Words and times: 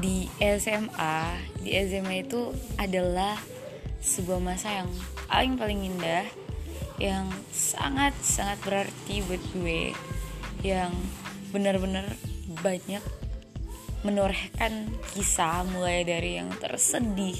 di 0.00 0.28
SMA 0.38 1.18
di 1.62 1.70
SMA 1.74 2.26
itu 2.26 2.52
adalah 2.76 3.36
sebuah 4.00 4.40
masa 4.40 4.84
yang 4.84 4.90
paling 5.26 5.54
paling 5.58 5.80
indah 5.88 6.26
yang 6.96 7.28
sangat 7.52 8.16
sangat 8.24 8.56
berarti 8.64 9.20
buat 9.26 9.42
gue 9.52 9.92
yang 10.64 10.92
benar-benar 11.52 12.08
banyak 12.64 13.02
menorehkan 14.04 14.88
kisah 15.12 15.66
mulai 15.66 16.06
dari 16.06 16.38
yang 16.40 16.48
tersedih 16.56 17.36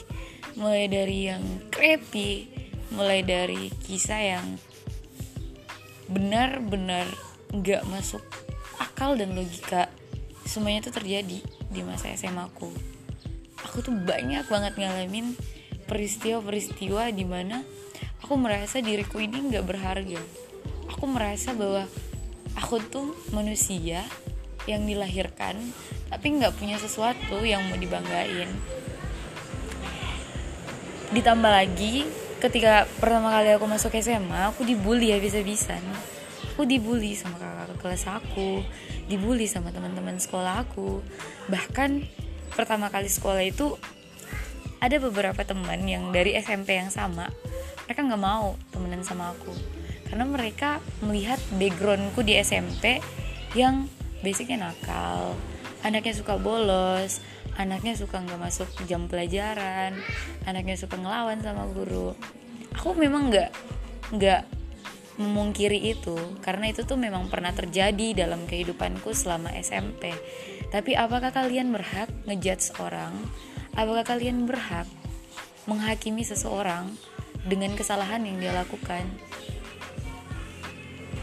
mulai 0.57 0.89
dari 0.89 1.31
yang 1.31 1.45
creepy 1.71 2.49
mulai 2.93 3.23
dari 3.23 3.69
kisah 3.85 4.21
yang 4.21 4.47
benar-benar 6.07 7.07
nggak 7.51 7.83
masuk 7.91 8.23
akal 8.79 9.19
dan 9.19 9.35
logika. 9.35 9.91
Semuanya 10.47 10.87
itu 10.87 10.93
terjadi 10.95 11.39
di 11.71 11.83
masa 11.83 12.13
SMA 12.15 12.47
aku 12.47 12.71
aku 13.77 13.93
tuh 13.93 13.93
banyak 13.93 14.49
banget 14.49 14.79
ngalamin 14.79 15.37
peristiwa-peristiwa 15.87 17.13
di 17.15 17.29
mana 17.29 17.63
aku 18.25 18.35
merasa 18.41 18.83
diriku 18.83 19.23
ini 19.23 19.53
nggak 19.53 19.65
berharga. 19.69 20.21
Aku 20.97 21.05
merasa 21.07 21.53
bahwa 21.53 21.87
aku 22.59 22.81
tuh 22.89 23.13
manusia 23.31 24.03
yang 24.67 24.83
dilahirkan 24.83 25.61
tapi 26.11 26.27
nggak 26.41 26.57
punya 26.59 26.81
sesuatu 26.81 27.43
yang 27.45 27.63
mau 27.71 27.79
dibanggain. 27.79 28.51
Ditambah 31.15 31.53
lagi 31.53 32.03
ketika 32.43 32.89
pertama 32.99 33.33
kali 33.33 33.55
aku 33.55 33.67
masuk 33.69 33.95
SMA 34.01 34.53
aku 34.53 34.67
dibully 34.67 35.15
habis-habisan 35.15 35.81
aku 36.57 36.65
dibully 36.65 37.13
sama 37.13 37.37
kakak 37.37 37.77
kelas 37.85 38.09
aku 38.09 38.65
dibully 39.13 39.45
sama 39.45 39.77
teman-teman 39.77 40.17
sekolah 40.17 40.65
aku. 40.65 41.05
Bahkan 41.53 42.01
pertama 42.57 42.89
kali 42.89 43.13
sekolah 43.13 43.45
itu 43.45 43.77
ada 44.81 44.97
beberapa 44.97 45.45
teman 45.45 45.85
yang 45.85 46.17
dari 46.17 46.33
SMP 46.33 46.81
yang 46.81 46.89
sama 46.89 47.29
mereka 47.85 48.01
nggak 48.09 48.25
mau 48.25 48.57
temenan 48.73 49.05
sama 49.05 49.37
aku. 49.37 49.53
Karena 50.09 50.25
mereka 50.25 50.81
melihat 51.05 51.37
backgroundku 51.61 52.25
di 52.25 52.41
SMP 52.41 53.05
yang 53.53 53.85
basicnya 54.25 54.73
nakal 54.73 55.37
anaknya 55.85 56.17
suka 56.17 56.41
bolos 56.41 57.21
anaknya 57.61 58.01
suka 58.01 58.25
nggak 58.25 58.41
masuk 58.41 58.69
jam 58.89 59.13
pelajaran 59.13 59.93
anaknya 60.49 60.81
suka 60.81 60.97
ngelawan 60.97 61.37
sama 61.45 61.69
guru. 61.69 62.17
Aku 62.81 62.97
memang 62.97 63.29
nggak 63.29 63.53
nggak 64.17 64.56
memungkiri 65.17 65.97
itu 65.97 66.17
karena 66.45 66.69
itu 66.69 66.85
tuh 66.85 67.01
memang 67.01 67.33
pernah 67.33 67.53
terjadi 67.53 68.27
dalam 68.27 68.45
kehidupanku 68.45 69.17
selama 69.17 69.49
SMP 69.57 70.13
tapi 70.71 70.99
apakah 70.99 71.31
kalian 71.31 71.71
berhak 71.71 72.11
ngejudge 72.27 72.75
orang? 72.83 73.15
Apakah 73.77 74.03
kalian 74.03 74.49
berhak 74.49 74.89
menghakimi 75.69 76.27
seseorang 76.27 76.91
dengan 77.47 77.73
kesalahan 77.79 78.27
yang 78.27 78.37
dia 78.43 78.53
lakukan? 78.53 79.07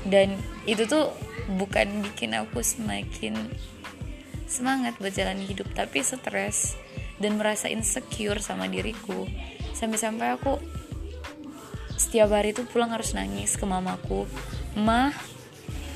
Dan 0.07 0.35
itu 0.67 0.87
tuh 0.87 1.11
bukan 1.59 2.03
bikin 2.03 2.35
aku 2.35 2.63
semakin 2.63 3.35
semangat 4.47 4.95
buat 4.99 5.15
jalan 5.15 5.39
hidup 5.43 5.65
tapi 5.73 6.03
stres 6.03 6.75
dan 7.19 7.39
merasa 7.39 7.67
insecure 7.67 8.39
sama 8.39 8.67
diriku. 8.71 9.27
Sampai-sampai 9.75 10.39
aku 10.39 10.59
setiap 11.95 12.33
hari 12.33 12.51
tuh 12.51 12.65
pulang 12.67 12.89
harus 12.93 13.13
nangis 13.13 13.55
ke 13.57 13.65
mamaku. 13.65 14.25
Mah 14.77 15.13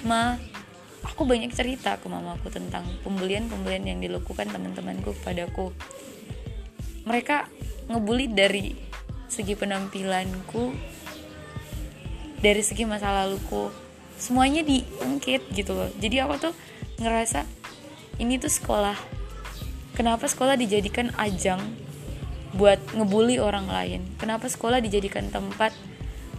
mah 0.06 0.38
aku 1.04 1.26
banyak 1.26 1.50
cerita 1.54 1.98
ke 1.98 2.08
mamaku 2.08 2.54
tentang 2.54 2.86
pembelian-pembelian 3.02 3.86
yang 3.86 4.00
dilakukan 4.00 4.50
teman-temanku 4.50 5.18
kepadaku. 5.22 5.74
Mereka 7.08 7.50
ngebully 7.88 8.30
dari 8.30 8.76
segi 9.28 9.56
penampilanku 9.56 10.76
dari 12.38 12.62
segi 12.62 12.86
masa 12.86 13.10
laluku. 13.12 13.74
Semuanya 14.18 14.62
diungkit 14.66 15.54
gitu 15.54 15.74
loh. 15.74 15.90
Jadi 15.98 16.16
aku 16.22 16.50
tuh 16.50 16.54
ngerasa 17.02 17.46
ini 18.18 18.42
tuh 18.42 18.50
sekolah. 18.50 18.98
Kenapa 19.94 20.30
sekolah 20.30 20.58
dijadikan 20.58 21.10
ajang 21.18 21.62
buat 22.58 22.82
ngebully 22.98 23.38
orang 23.38 23.70
lain. 23.70 24.02
Kenapa 24.18 24.50
sekolah 24.50 24.82
dijadikan 24.82 25.30
tempat 25.30 25.72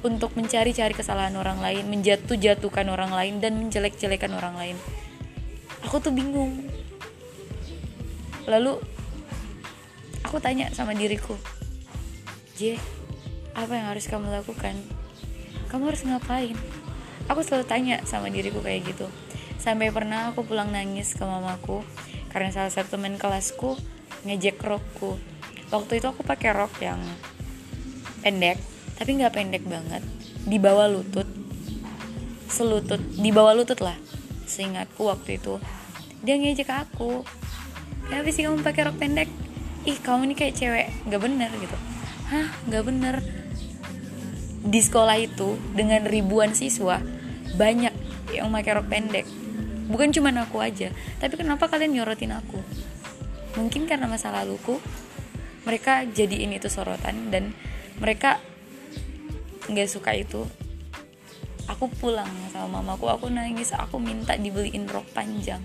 untuk 0.02 0.34
mencari-cari 0.34 0.94
kesalahan 0.94 1.34
orang 1.38 1.62
lain 1.62 1.86
menjatuh-jatuhkan 1.86 2.86
orang 2.90 3.14
lain 3.14 3.38
dan 3.38 3.54
menjelek-jelekan 3.56 4.34
orang 4.34 4.54
lain? 4.58 4.76
Aku 5.86 6.02
tuh 6.02 6.10
bingung. 6.10 6.66
Lalu 8.50 8.82
aku 10.26 10.42
tanya 10.42 10.68
sama 10.74 10.92
diriku 10.92 11.38
J 12.58 12.76
apa 13.54 13.72
yang 13.78 13.86
harus 13.94 14.10
kamu 14.10 14.34
lakukan? 14.34 14.74
Kamu 15.70 15.90
harus 15.90 16.02
ngapain? 16.02 16.58
Aku 17.30 17.42
selalu 17.46 17.64
tanya 17.70 17.96
sama 18.02 18.30
diriku 18.32 18.58
kayak 18.58 18.88
gitu. 18.90 19.06
Sampai 19.58 19.94
pernah 19.94 20.30
aku 20.34 20.42
pulang 20.42 20.70
nangis 20.74 21.14
ke 21.14 21.22
mamaku 21.22 21.82
karena 22.30 22.50
salah 22.50 22.70
satu 22.70 22.98
teman 22.98 23.18
kelasku 23.18 23.78
ngejek 24.26 24.58
rokku 24.62 25.18
waktu 25.68 26.00
itu 26.00 26.06
aku 26.08 26.24
pakai 26.24 26.56
rok 26.56 26.72
yang 26.80 27.00
pendek 28.24 28.58
tapi 28.98 29.14
nggak 29.14 29.34
pendek 29.34 29.62
banget. 29.68 30.02
Di 30.42 30.58
bawah 30.58 30.90
lutut. 30.90 31.28
Selutut 32.48 32.98
di 33.14 33.30
bawah 33.30 33.52
lutut 33.54 33.78
lah 33.84 33.94
seingatku 34.48 35.06
waktu 35.06 35.36
itu. 35.36 35.60
Dia 36.24 36.40
ngejek 36.40 36.72
aku 36.72 37.22
kenapa 38.08 38.32
sih 38.32 38.42
kamu 38.42 38.64
pakai 38.64 38.88
rok 38.88 38.96
pendek? 38.96 39.28
Ih 39.84 40.00
kamu 40.00 40.32
ini 40.32 40.34
kayak 40.34 40.56
cewek 40.56 40.88
nggak 41.06 41.20
bener 41.22 41.50
gitu. 41.60 41.76
Hah 42.32 42.48
nggak 42.66 42.84
bener. 42.88 43.14
Di 44.68 44.80
sekolah 44.82 45.16
itu 45.20 45.60
dengan 45.76 46.08
ribuan 46.08 46.56
siswa 46.56 46.98
banyak 47.54 47.94
yang 48.34 48.48
pakai 48.50 48.72
rok 48.80 48.88
pendek. 48.88 49.28
Bukan 49.88 50.12
cuma 50.12 50.32
aku 50.32 50.58
aja 50.64 50.90
tapi 51.20 51.36
kenapa 51.36 51.68
kalian 51.68 52.00
nyorotin 52.00 52.34
aku? 52.34 52.58
Mungkin 53.60 53.84
karena 53.84 54.08
masa 54.08 54.32
laluku 54.32 54.80
mereka 55.68 56.08
jadi 56.08 56.48
ini 56.48 56.56
tuh 56.56 56.72
sorotan 56.72 57.28
dan 57.28 57.52
mereka 58.00 58.40
nggak 59.68 59.84
suka 59.84 60.16
itu. 60.16 60.48
Aku 61.68 61.92
pulang 61.92 62.32
sama 62.48 62.80
mamaku 62.80 63.12
aku 63.12 63.28
nangis 63.28 63.76
aku 63.76 64.00
minta 64.00 64.32
dibeliin 64.32 64.88
rok 64.88 65.04
panjang. 65.12 65.60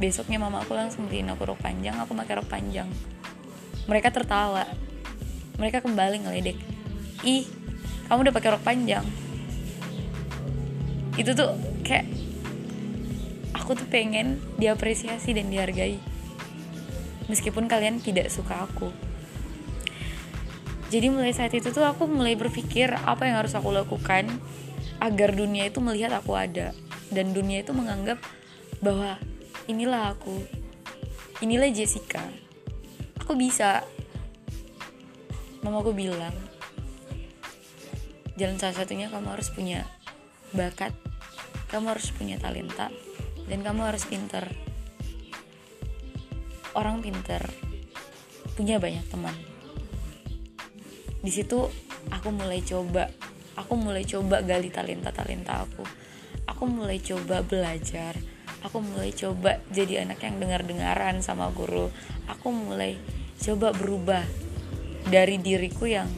Besoknya 0.00 0.40
mamaku 0.40 0.72
langsung 0.72 1.04
beliin 1.12 1.28
aku 1.28 1.44
rok 1.44 1.60
panjang 1.60 1.92
aku 2.00 2.16
pakai 2.16 2.40
rok 2.40 2.48
panjang. 2.48 2.88
Mereka 3.84 4.08
tertawa. 4.08 4.64
Mereka 5.60 5.84
kembali 5.84 6.24
ngeledek 6.24 6.56
ih 7.28 7.44
kamu 8.08 8.24
udah 8.24 8.34
pakai 8.34 8.50
rok 8.56 8.64
panjang. 8.64 9.04
Itu 11.20 11.36
tuh 11.36 11.52
kayak 11.84 12.08
aku 13.52 13.76
tuh 13.76 13.84
pengen 13.92 14.40
diapresiasi 14.56 15.36
dan 15.36 15.52
dihargai 15.52 16.09
meskipun 17.30 17.70
kalian 17.70 18.02
tidak 18.02 18.28
suka 18.28 18.66
aku. 18.66 18.90
Jadi 20.90 21.06
mulai 21.06 21.30
saat 21.30 21.54
itu 21.54 21.70
tuh 21.70 21.86
aku 21.86 22.10
mulai 22.10 22.34
berpikir 22.34 22.90
apa 23.06 23.30
yang 23.30 23.38
harus 23.38 23.54
aku 23.54 23.70
lakukan 23.70 24.26
agar 24.98 25.30
dunia 25.30 25.70
itu 25.70 25.78
melihat 25.78 26.10
aku 26.18 26.34
ada. 26.34 26.74
Dan 27.14 27.30
dunia 27.30 27.62
itu 27.62 27.70
menganggap 27.70 28.18
bahwa 28.82 29.14
inilah 29.70 30.18
aku. 30.18 30.42
Inilah 31.40 31.70
Jessica. 31.70 32.26
Aku 33.22 33.38
bisa. 33.38 33.86
Mamaku 35.62 35.94
bilang 35.94 36.34
jalan 38.40 38.56
salah 38.56 38.72
satunya 38.72 39.12
kamu 39.12 39.36
harus 39.36 39.52
punya 39.52 39.84
bakat 40.56 40.96
kamu 41.68 41.92
harus 41.92 42.08
punya 42.16 42.40
talenta 42.40 42.88
dan 43.52 43.60
kamu 43.60 43.84
harus 43.84 44.08
pinter 44.08 44.48
orang 46.74 47.02
pinter 47.02 47.42
punya 48.54 48.76
banyak 48.76 49.04
teman. 49.08 49.34
Di 51.20 51.32
situ 51.32 51.68
aku 52.10 52.28
mulai 52.32 52.60
coba 52.64 53.08
aku 53.56 53.72
mulai 53.76 54.04
coba 54.04 54.42
gali 54.44 54.68
talenta 54.72 55.10
talenta 55.14 55.64
aku. 55.64 55.84
Aku 56.50 56.66
mulai 56.66 56.98
coba 57.00 57.42
belajar 57.46 58.16
aku 58.60 58.84
mulai 58.84 59.12
coba 59.16 59.56
jadi 59.72 60.04
anak 60.04 60.20
yang 60.20 60.36
dengar 60.36 60.60
dengaran 60.64 61.24
sama 61.24 61.48
guru. 61.52 61.88
Aku 62.28 62.52
mulai 62.52 63.00
coba 63.40 63.72
berubah 63.72 64.24
dari 65.08 65.40
diriku 65.40 65.88
yang 65.88 66.08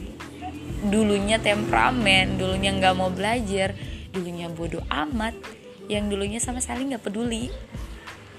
dulunya 0.83 1.39
temperamen 1.39 2.35
dulunya 2.35 2.75
nggak 2.75 2.95
mau 2.99 3.07
belajar 3.07 3.71
dulunya 4.11 4.51
bodoh 4.51 4.83
amat 4.91 5.31
yang 5.87 6.11
dulunya 6.11 6.43
sama 6.43 6.59
sekali 6.59 6.91
nggak 6.91 7.07
peduli 7.07 7.47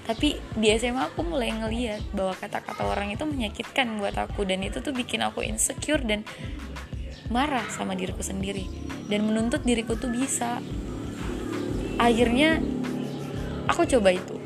tapi 0.05 0.37
di 0.53 0.69
SMA 0.77 1.09
aku 1.09 1.25
mulai 1.25 1.49
ngeliat 1.49 2.13
bahwa 2.13 2.37
kata-kata 2.37 2.85
orang 2.85 3.17
itu 3.17 3.25
menyakitkan 3.25 3.97
buat 3.97 4.13
aku. 4.13 4.45
Dan 4.45 4.61
itu 4.61 4.77
tuh 4.77 4.93
bikin 4.93 5.25
aku 5.25 5.41
insecure 5.41 6.05
dan 6.05 6.21
marah 7.33 7.65
sama 7.73 7.97
diriku 7.97 8.21
sendiri. 8.21 8.69
Dan 9.09 9.25
menuntut 9.25 9.65
diriku 9.65 9.97
tuh 9.97 10.13
bisa. 10.13 10.61
Akhirnya 11.97 12.61
aku 13.65 13.89
coba 13.97 14.13
itu. 14.13 14.37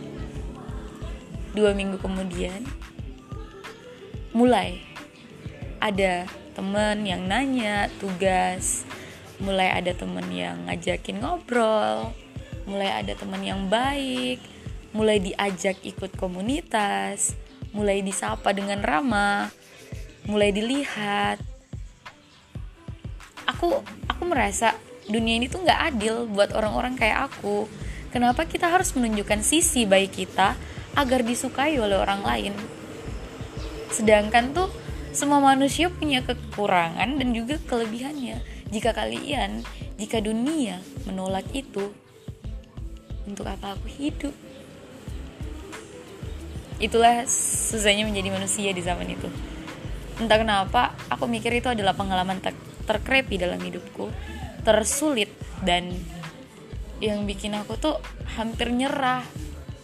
Dua 1.51 1.75
minggu 1.75 1.99
kemudian 1.99 2.63
mulai. 4.31 4.79
Ada 5.83 6.23
temen 6.55 7.03
yang 7.03 7.27
nanya 7.27 7.91
tugas. 7.99 8.87
Mulai 9.43 9.75
ada 9.75 9.91
temen 9.91 10.23
yang 10.31 10.71
ngajakin 10.71 11.19
ngobrol. 11.19 12.15
Mulai 12.63 13.03
ada 13.03 13.11
temen 13.11 13.43
yang 13.43 13.67
baik 13.67 14.39
mulai 14.95 15.21
diajak 15.21 15.77
ikut 15.85 16.17
komunitas 16.17 17.37
mulai 17.75 18.01
disapa 18.01 18.49
dengan 18.55 18.81
ramah 18.81 19.53
mulai 20.25 20.49
dilihat 20.49 21.37
aku 23.45 23.81
aku 24.09 24.23
merasa 24.25 24.73
dunia 25.09 25.37
ini 25.37 25.49
tuh 25.49 25.61
nggak 25.65 25.81
adil 25.93 26.25
buat 26.29 26.53
orang-orang 26.53 26.97
kayak 26.97 27.29
aku 27.29 27.69
kenapa 28.09 28.45
kita 28.45 28.69
harus 28.69 28.93
menunjukkan 28.97 29.41
sisi 29.45 29.85
baik 29.85 30.17
kita 30.17 30.57
agar 30.97 31.21
disukai 31.21 31.77
oleh 31.77 31.97
orang 31.97 32.21
lain 32.25 32.53
sedangkan 33.93 34.53
tuh 34.53 34.69
semua 35.09 35.41
manusia 35.41 35.89
punya 35.89 36.21
kekurangan 36.21 37.17
dan 37.17 37.29
juga 37.33 37.57
kelebihannya. 37.65 38.37
Jika 38.69 38.93
kalian, 38.93 39.65
jika 39.97 40.21
dunia 40.21 40.77
menolak 41.09 41.49
itu, 41.49 41.89
untuk 43.25 43.49
apa 43.49 43.73
aku 43.73 43.89
hidup? 43.89 44.33
Itulah 46.79 47.27
susahnya 47.27 48.07
menjadi 48.07 48.31
manusia 48.31 48.71
di 48.71 48.81
zaman 48.81 49.07
itu. 49.11 49.27
Entah 50.19 50.39
kenapa, 50.39 50.95
aku 51.11 51.27
mikir 51.27 51.51
itu 51.55 51.71
adalah 51.71 51.95
pengalaman 51.95 52.39
ter 52.43 52.55
terkrepi 52.87 53.37
dalam 53.37 53.61
hidupku, 53.61 54.09
tersulit 54.65 55.29
dan 55.61 55.93
yang 56.97 57.29
bikin 57.29 57.53
aku 57.55 57.77
tuh 57.77 58.01
hampir 58.35 58.73
nyerah. 58.73 59.21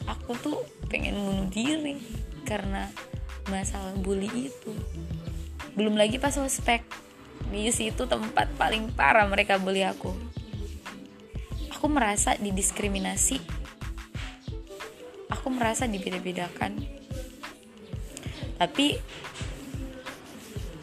Aku 0.09 0.33
tuh 0.39 0.57
pengen 0.89 1.18
bunuh 1.18 1.47
diri 1.50 1.97
karena 2.45 2.89
masalah 3.50 3.94
bully 3.97 4.50
itu 4.50 4.74
belum 5.75 6.00
lagi 6.00 6.18
pas 6.18 6.33
ospek 6.39 6.81
di 7.51 7.69
situ 7.69 8.07
tempat 8.09 8.50
paling 8.57 8.89
parah 8.95 9.27
mereka 9.27 9.59
bully 9.62 9.86
aku 9.86 10.13
aku 11.74 11.86
merasa 11.92 12.33
didiskriminasi 12.39 13.65
aku 15.45 15.53
merasa 15.53 15.86
dibeda-bedakan. 15.86 16.81
Tapi 18.57 18.97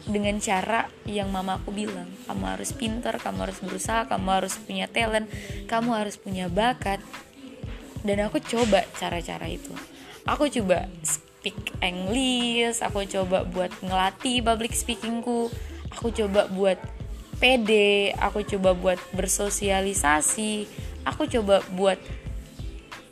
dengan 0.07 0.39
cara 0.39 0.87
yang 1.03 1.27
mama 1.27 1.59
aku 1.59 1.75
bilang 1.75 2.07
kamu 2.31 2.55
harus 2.55 2.71
pinter 2.71 3.11
kamu 3.19 3.43
harus 3.43 3.59
berusaha 3.59 4.07
kamu 4.07 4.29
harus 4.35 4.55
punya 4.59 4.87
talent 4.87 5.27
kamu 5.67 5.99
harus 5.99 6.15
punya 6.15 6.47
bakat. 6.47 7.03
Dan 8.07 8.23
aku 8.23 8.39
coba 8.39 8.87
cara-cara 8.95 9.51
itu. 9.51 9.75
Aku 10.23 10.47
coba 10.47 10.87
speak 11.03 11.75
English 11.83 12.79
aku 12.79 13.03
coba 13.03 13.43
buat 13.43 13.75
ngelatih 13.83 14.47
public 14.47 14.71
speakingku 14.71 15.51
aku 15.91 16.07
coba 16.15 16.47
buat 16.47 16.79
pede 17.35 18.15
aku 18.15 18.47
coba 18.47 18.71
buat 18.71 18.99
bersosialisasi 19.11 20.71
aku 21.03 21.27
coba 21.27 21.59
buat 21.75 21.99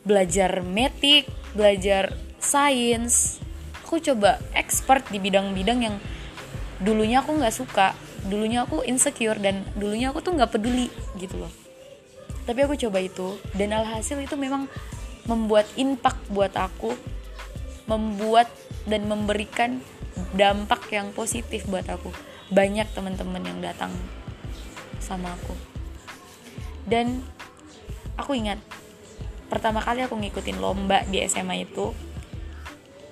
belajar 0.08 0.64
metik 0.64 1.28
belajar 1.54 2.16
sains 2.42 3.42
aku 3.84 4.00
coba 4.00 4.40
expert 4.56 5.04
di 5.12 5.20
bidang-bidang 5.20 5.80
yang 5.84 5.96
dulunya 6.80 7.20
aku 7.20 7.36
nggak 7.36 7.52
suka 7.52 7.92
dulunya 8.26 8.64
aku 8.64 8.86
insecure 8.88 9.36
dan 9.36 9.66
dulunya 9.76 10.14
aku 10.14 10.24
tuh 10.24 10.32
nggak 10.38 10.56
peduli 10.56 10.88
gitu 11.18 11.42
loh. 11.42 11.52
Tapi 12.48 12.60
aku 12.64 12.80
coba 12.88 13.04
itu 13.04 13.36
dan 13.58 13.76
alhasil 13.76 14.18
itu 14.22 14.34
memang 14.40 14.72
membuat 15.28 15.68
impact 15.78 16.24
buat 16.32 16.56
aku 16.56 16.96
membuat 17.90 18.48
dan 18.88 19.12
memberikan 19.12 19.84
dampak 20.32 20.88
yang 20.96 21.12
positif 21.12 21.68
buat 21.68 21.84
aku. 21.92 22.16
Banyak 22.48 22.96
teman-teman 22.96 23.44
yang 23.44 23.60
datang 23.60 23.92
sama 25.04 25.36
aku. 25.36 25.56
Dan 26.88 27.20
aku 28.16 28.40
ingat 28.40 28.64
pertama 29.52 29.84
kali 29.84 30.08
aku 30.08 30.16
ngikutin 30.16 30.64
lomba 30.64 31.04
di 31.12 31.20
SMA 31.28 31.68
itu 31.68 31.92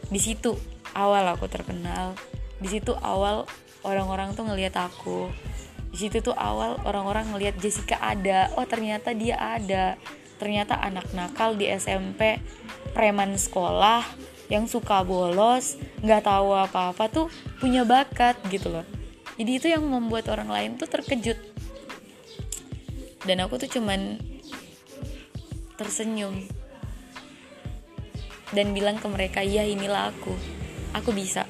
di 0.10 0.18
situ 0.18 0.56
awal 0.98 1.28
aku 1.30 1.46
terkenal. 1.46 2.18
Di 2.58 2.68
situ 2.68 2.98
awal 2.98 3.46
orang-orang 3.86 4.34
tuh 4.34 4.48
ngelihat 4.50 4.74
aku. 4.80 5.30
Di 5.94 5.98
situ 6.08 6.22
tuh 6.22 6.34
awal 6.34 6.82
orang-orang 6.82 7.30
ngelihat 7.30 7.62
Jessica 7.62 8.02
ada. 8.02 8.50
Oh 8.58 8.66
ternyata 8.66 9.14
dia 9.14 9.38
ada. 9.38 10.02
Ternyata 10.42 10.82
anak 10.82 11.14
nakal 11.14 11.54
di 11.54 11.70
SMP 11.70 12.42
preman 12.96 13.38
sekolah 13.38 14.02
yang 14.50 14.66
suka 14.66 15.06
bolos 15.06 15.78
nggak 16.02 16.26
tahu 16.26 16.58
apa-apa 16.58 17.06
tuh 17.06 17.28
punya 17.62 17.86
bakat 17.86 18.40
gitu 18.50 18.74
loh. 18.74 18.86
Jadi 19.38 19.52
itu 19.56 19.68
yang 19.70 19.86
membuat 19.86 20.26
orang 20.34 20.50
lain 20.50 20.72
tuh 20.76 20.90
terkejut. 20.90 21.38
Dan 23.24 23.46
aku 23.46 23.62
tuh 23.62 23.70
cuman 23.78 24.18
tersenyum. 25.80 26.44
Dan 28.52 28.76
bilang 28.76 29.00
ke 29.00 29.08
mereka 29.08 29.40
ya 29.40 29.64
inilah 29.64 30.12
aku. 30.12 30.36
Aku 30.92 31.16
bisa 31.16 31.48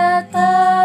datang. 0.00 0.79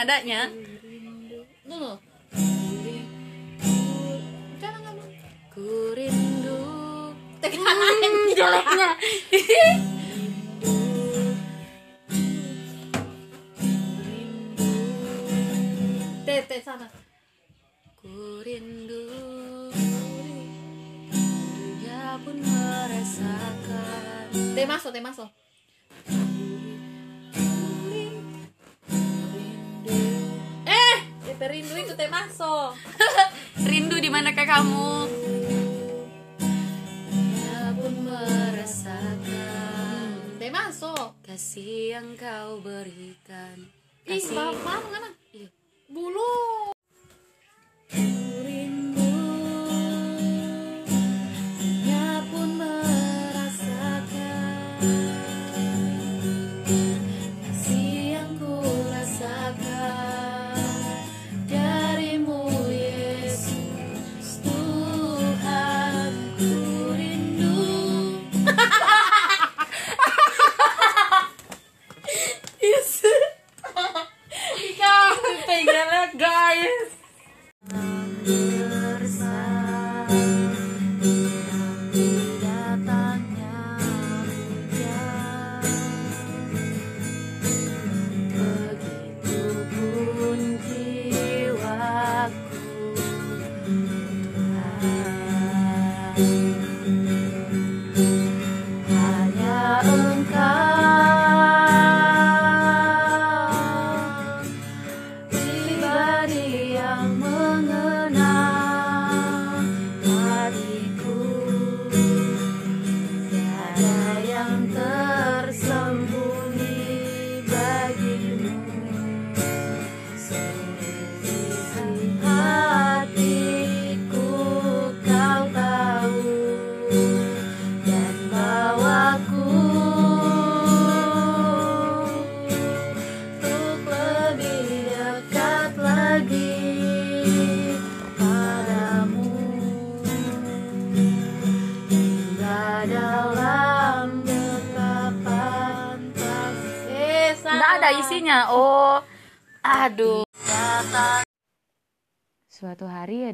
Nadanya. 0.00 0.48
Dulu 1.68 2.00
ku 5.52 5.92
rindu. 5.92 6.56
Tekan 7.44 7.76
jeleknya 8.32 8.96
tete 16.24 16.56
sana. 16.64 16.88
Ku 18.00 18.40
rindu. 18.40 19.04
Dia 21.84 22.16
pun 22.24 22.36
merasakan. 22.40 24.32
Teh 24.56 24.64
masuk 24.64 24.96
teh 24.96 25.04
masuk 25.04 25.28
eh 30.68 30.98
teh 31.24 31.48
rindu 31.48 31.74
itu 31.78 31.92
teh 31.96 32.10
masuk 32.12 32.76
rindu 33.70 33.96
di 34.00 34.08
manakah 34.12 34.44
kamu? 34.44 35.08
Dia 37.10 37.72
pun 37.76 37.94
merasakan 38.04 39.22
teh 40.36 40.50
masuk 40.52 41.16
kasih 41.24 41.96
yang 41.96 42.16
kau 42.18 42.60
berikan. 42.60 43.68
Ih 44.04 44.20
kasih. 44.20 44.36
bapak 44.36 44.82
mana? 44.90 45.10
Iya. 45.32 45.48
bulu 45.88 46.74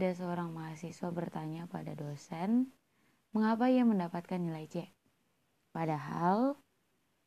ada 0.07 0.23
seorang 0.23 0.55
mahasiswa 0.55 1.11
bertanya 1.11 1.67
pada 1.67 1.91
dosen, 1.99 2.71
mengapa 3.35 3.67
ia 3.67 3.83
mendapatkan 3.83 4.39
nilai 4.39 4.71
C. 4.71 4.87
Padahal 5.75 6.55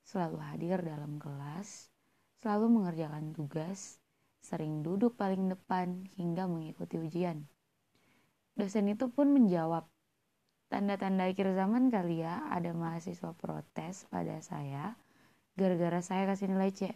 selalu 0.08 0.40
hadir 0.40 0.80
dalam 0.80 1.20
kelas, 1.20 1.92
selalu 2.40 2.80
mengerjakan 2.80 3.36
tugas, 3.36 4.00
sering 4.40 4.80
duduk 4.80 5.20
paling 5.20 5.52
depan 5.52 6.08
hingga 6.16 6.48
mengikuti 6.48 6.96
ujian. 6.96 7.52
Dosen 8.56 8.88
itu 8.88 9.12
pun 9.12 9.36
menjawab, 9.36 9.84
tanda-tanda 10.72 11.28
akhir 11.28 11.52
zaman 11.60 11.92
kali 11.92 12.24
ya 12.24 12.48
ada 12.48 12.72
mahasiswa 12.72 13.36
protes 13.36 14.08
pada 14.08 14.40
saya 14.40 14.96
gara-gara 15.60 16.00
saya 16.00 16.32
kasih 16.32 16.48
nilai 16.48 16.72
C. 16.72 16.96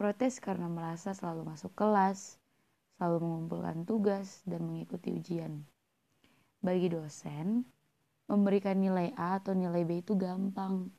Protes 0.00 0.40
karena 0.40 0.72
merasa 0.72 1.12
selalu 1.12 1.52
masuk 1.52 1.76
kelas, 1.76 2.39
selalu 3.00 3.24
mengumpulkan 3.24 3.88
tugas, 3.88 4.44
dan 4.44 4.68
mengikuti 4.68 5.08
ujian. 5.16 5.64
Bagi 6.60 6.92
dosen, 6.92 7.64
memberikan 8.28 8.76
nilai 8.76 9.16
A 9.16 9.40
atau 9.40 9.56
nilai 9.56 9.88
B 9.88 10.04
itu 10.04 10.20
gampang, 10.20 10.92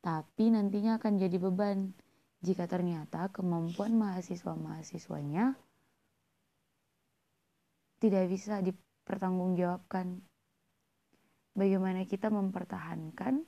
tapi 0.00 0.48
nantinya 0.48 0.96
akan 0.96 1.20
jadi 1.20 1.36
beban 1.36 1.92
jika 2.40 2.64
ternyata 2.64 3.28
kemampuan 3.28 3.92
mahasiswa-mahasiswanya 4.00 5.60
tidak 8.00 8.24
bisa 8.32 8.64
dipertanggungjawabkan. 8.64 10.24
Bagaimana 11.52 12.08
kita 12.08 12.32
mempertahankan 12.32 13.44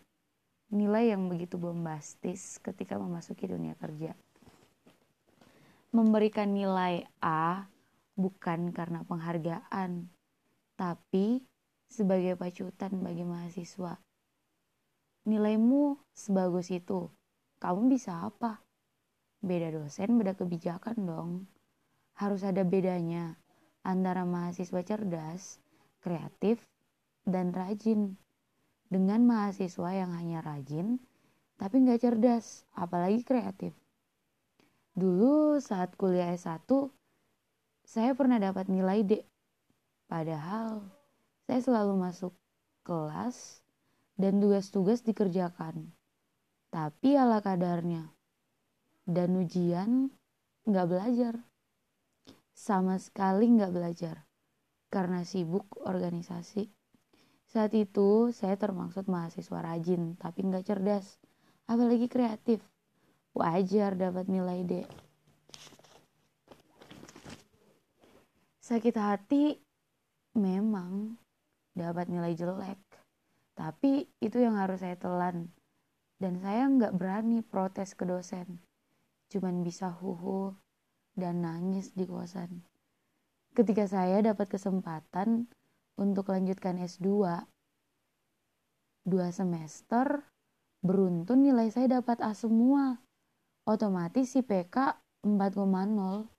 nilai 0.68 1.16
yang 1.16 1.32
begitu 1.32 1.56
bombastis 1.56 2.60
ketika 2.60 3.00
memasuki 3.00 3.48
dunia 3.48 3.72
kerja. 3.80 4.12
Memberikan 5.88 6.52
nilai 6.52 7.08
A 7.24 7.64
bukan 8.14 8.70
karena 8.70 9.02
penghargaan, 9.06 10.10
tapi 10.74 11.42
sebagai 11.86 12.34
pacutan 12.34 12.98
bagi 13.02 13.22
mahasiswa. 13.22 13.98
Nilaimu 15.24 15.98
sebagus 16.12 16.68
itu, 16.70 17.10
kamu 17.62 17.94
bisa 17.94 18.26
apa? 18.26 18.60
Beda 19.44 19.70
dosen, 19.70 20.16
beda 20.18 20.34
kebijakan 20.34 20.96
dong. 21.04 21.30
Harus 22.18 22.46
ada 22.46 22.62
bedanya 22.62 23.34
antara 23.82 24.22
mahasiswa 24.22 24.80
cerdas, 24.86 25.58
kreatif, 26.00 26.62
dan 27.24 27.50
rajin 27.50 28.16
dengan 28.88 29.24
mahasiswa 29.24 29.90
yang 29.90 30.12
hanya 30.12 30.44
rajin 30.44 31.00
tapi 31.54 31.86
nggak 31.86 32.02
cerdas, 32.02 32.66
apalagi 32.74 33.22
kreatif. 33.22 33.72
Dulu 34.94 35.58
saat 35.58 35.94
kuliah 35.94 36.34
S1, 36.34 36.66
saya 37.84 38.16
pernah 38.16 38.40
dapat 38.40 38.66
nilai 38.72 39.04
D. 39.04 39.12
Padahal 40.08 40.80
saya 41.44 41.60
selalu 41.60 42.00
masuk 42.00 42.32
kelas 42.84 43.60
dan 44.16 44.40
tugas-tugas 44.40 45.04
dikerjakan. 45.04 45.92
Tapi 46.72 47.14
ala 47.14 47.44
kadarnya. 47.44 48.10
Dan 49.04 49.36
ujian 49.36 50.08
nggak 50.64 50.88
belajar. 50.88 51.34
Sama 52.56 52.96
sekali 52.96 53.52
nggak 53.52 53.72
belajar. 53.72 54.24
Karena 54.88 55.20
sibuk 55.22 55.68
organisasi. 55.84 56.72
Saat 57.54 57.76
itu 57.76 58.32
saya 58.34 58.58
termaksud 58.58 59.06
mahasiswa 59.06 59.60
rajin 59.62 60.18
tapi 60.18 60.42
nggak 60.42 60.66
cerdas, 60.66 61.20
apalagi 61.70 62.10
kreatif. 62.10 62.64
Wajar 63.34 63.94
dapat 63.94 64.26
nilai 64.30 64.62
D. 64.66 64.72
Sakit 68.64 68.96
hati 68.96 69.60
memang 70.40 71.20
dapat 71.76 72.08
nilai 72.08 72.32
jelek, 72.32 72.80
tapi 73.52 74.08
itu 74.24 74.40
yang 74.40 74.56
harus 74.56 74.80
saya 74.80 74.96
telan. 74.96 75.52
Dan 76.16 76.40
saya 76.40 76.64
nggak 76.72 76.96
berani 76.96 77.44
protes 77.44 77.92
ke 77.92 78.08
dosen, 78.08 78.64
cuman 79.28 79.60
bisa 79.60 79.92
huhu 79.92 80.56
dan 81.12 81.44
nangis 81.44 81.92
di 81.92 82.08
kosan. 82.08 82.64
Ketika 83.52 83.84
saya 83.84 84.24
dapat 84.24 84.48
kesempatan 84.48 85.44
untuk 86.00 86.32
lanjutkan 86.32 86.80
S2 86.80 87.44
dua 89.04 89.28
semester 89.28 90.24
beruntun 90.80 91.44
nilai 91.44 91.68
saya 91.68 92.00
dapat 92.00 92.24
A 92.24 92.32
semua 92.32 92.96
otomatis 93.68 94.32
si 94.32 94.40
PK 94.40 94.96
4,0. 95.20 96.33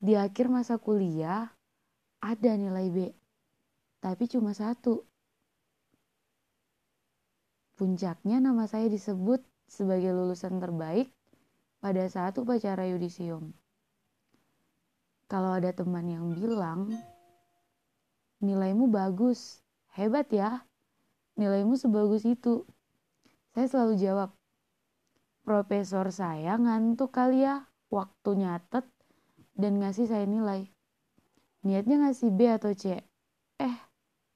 Di 0.00 0.18
akhir 0.18 0.50
masa 0.50 0.78
kuliah 0.78 1.50
ada 2.24 2.52
nilai 2.56 2.88
B, 2.88 2.98
tapi 4.00 4.24
cuma 4.28 4.56
satu. 4.56 5.04
Puncaknya 7.74 8.38
nama 8.38 8.70
saya 8.70 8.86
disebut 8.86 9.42
sebagai 9.66 10.14
lulusan 10.14 10.62
terbaik 10.62 11.10
pada 11.82 12.06
saat 12.06 12.38
upacara 12.38 12.86
yudisium. 12.86 13.50
Kalau 15.26 15.56
ada 15.56 15.74
teman 15.74 16.06
yang 16.06 16.30
bilang, 16.30 16.94
nilaimu 18.38 18.86
bagus, 18.92 19.58
hebat 19.96 20.30
ya, 20.30 20.62
nilaimu 21.34 21.74
sebagus 21.74 22.22
itu. 22.22 22.62
Saya 23.56 23.66
selalu 23.66 23.94
jawab, 23.98 24.30
profesor 25.42 26.08
saya 26.14 26.54
ngantuk 26.54 27.10
kali 27.10 27.42
ya, 27.42 27.66
waktu 27.90 28.30
nyatet 28.38 28.86
dan 29.54 29.78
ngasih 29.78 30.10
saya 30.10 30.26
nilai. 30.26 30.66
Niatnya 31.64 32.04
ngasih 32.04 32.30
B 32.34 32.50
atau 32.50 32.74
C. 32.74 33.00
Eh, 33.56 33.76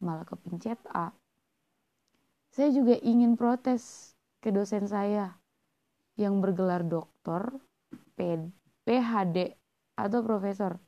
malah 0.00 0.25
kepencet 0.25 0.78
A. 0.94 1.12
Saya 2.48 2.72
juga 2.72 2.96
ingin 3.04 3.37
protes 3.37 4.14
ke 4.40 4.48
dosen 4.54 4.88
saya 4.88 5.37
yang 6.18 6.40
bergelar 6.40 6.82
doktor, 6.87 7.60
PhD, 8.87 9.37
atau 9.98 10.20
profesor. 10.25 10.80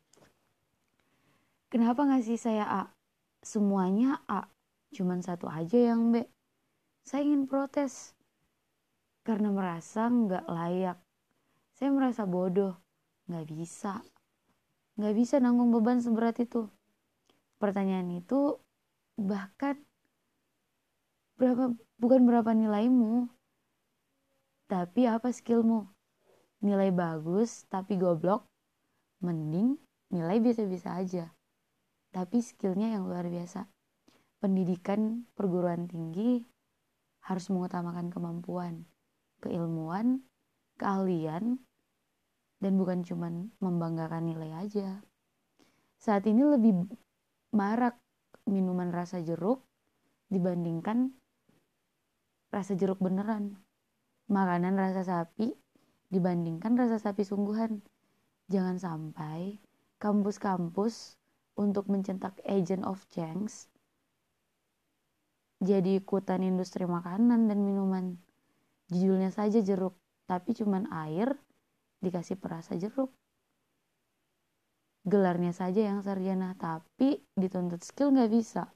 Kenapa 1.70 2.02
ngasih 2.06 2.38
saya 2.40 2.66
A? 2.66 2.84
Semuanya 3.44 4.18
A, 4.26 4.50
cuman 4.90 5.22
satu 5.22 5.46
aja 5.46 5.94
yang 5.94 6.10
B. 6.10 6.24
Saya 7.06 7.26
ingin 7.26 7.46
protes 7.46 8.16
karena 9.22 9.54
merasa 9.54 10.10
nggak 10.10 10.46
layak. 10.50 10.98
Saya 11.76 11.94
merasa 11.94 12.26
bodoh, 12.26 12.74
nggak 13.30 13.46
bisa 13.48 14.02
nggak 15.00 15.16
bisa 15.16 15.40
nanggung 15.40 15.72
beban 15.72 16.04
seberat 16.04 16.36
itu. 16.44 16.68
Pertanyaan 17.56 18.20
itu 18.20 18.60
bahkan 19.16 19.80
berapa 21.40 21.72
bukan 21.96 22.20
berapa 22.28 22.52
nilaimu 22.52 23.32
tapi 24.68 25.08
apa 25.08 25.32
skillmu? 25.32 25.88
Nilai 26.60 26.92
bagus 26.92 27.64
tapi 27.72 27.96
goblok 27.96 28.44
mending 29.24 29.80
nilai 30.12 30.36
biasa-biasa 30.36 31.00
aja. 31.00 31.32
Tapi 32.12 32.44
skillnya 32.44 32.92
yang 32.92 33.08
luar 33.08 33.24
biasa. 33.24 33.64
Pendidikan 34.44 35.24
perguruan 35.32 35.88
tinggi 35.88 36.44
harus 37.24 37.48
mengutamakan 37.48 38.12
kemampuan 38.12 38.84
keilmuan 39.40 40.20
keahlian 40.76 41.60
dan 42.60 42.76
bukan 42.76 43.02
cuma 43.02 43.32
membanggakan 43.58 44.28
nilai 44.28 44.52
aja. 44.60 45.00
Saat 45.96 46.28
ini 46.28 46.44
lebih 46.44 46.86
marak 47.56 47.96
minuman 48.46 48.92
rasa 48.92 49.20
jeruk 49.24 49.64
dibandingkan 50.28 51.12
rasa 52.52 52.76
jeruk 52.76 53.00
beneran. 53.00 53.56
Makanan 54.30 54.78
rasa 54.78 55.02
sapi 55.02 55.50
dibandingkan 56.12 56.78
rasa 56.78 57.02
sapi 57.02 57.26
sungguhan. 57.26 57.82
Jangan 58.46 58.78
sampai 58.78 59.58
kampus-kampus 59.98 61.18
untuk 61.58 61.90
mencetak 61.90 62.38
agent 62.46 62.86
of 62.86 63.02
change 63.10 63.70
jadi 65.60 66.00
ikutan 66.00 66.40
industri 66.40 66.88
makanan 66.88 67.52
dan 67.52 67.60
minuman. 67.60 68.16
Judulnya 68.88 69.28
saja 69.28 69.60
jeruk, 69.60 69.92
tapi 70.24 70.56
cuman 70.56 70.88
air 70.88 71.36
dikasih 72.00 72.40
perasa 72.40 72.74
jeruk. 72.76 73.12
Gelarnya 75.00 75.56
saja 75.56 75.80
yang 75.80 76.04
sarjana, 76.04 76.52
tapi 76.60 77.24
dituntut 77.32 77.80
skill 77.80 78.12
nggak 78.12 78.32
bisa. 78.32 78.68